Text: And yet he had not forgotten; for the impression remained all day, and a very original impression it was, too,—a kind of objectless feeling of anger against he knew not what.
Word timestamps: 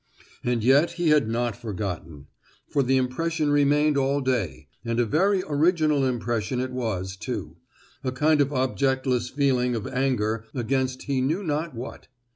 And 0.43 0.63
yet 0.63 0.93
he 0.93 1.09
had 1.09 1.27
not 1.29 1.55
forgotten; 1.55 2.25
for 2.67 2.81
the 2.81 2.97
impression 2.97 3.51
remained 3.51 3.97
all 3.97 4.19
day, 4.19 4.67
and 4.83 4.99
a 4.99 5.05
very 5.05 5.43
original 5.45 6.03
impression 6.03 6.59
it 6.59 6.71
was, 6.71 7.15
too,—a 7.15 8.11
kind 8.11 8.41
of 8.41 8.51
objectless 8.51 9.29
feeling 9.29 9.75
of 9.75 9.85
anger 9.85 10.45
against 10.55 11.03
he 11.03 11.21
knew 11.21 11.43
not 11.43 11.75
what. 11.75 12.07